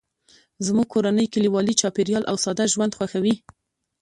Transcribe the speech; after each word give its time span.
زموږ 0.65 0.87
کورنۍ 0.93 1.27
کلیوالي 1.33 1.73
چاپیریال 1.81 2.23
او 2.31 2.35
ساده 2.43 2.65
ژوند 2.73 2.95
خوښوي 2.97 3.35